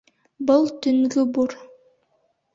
[0.51, 1.55] Был төнгө бур...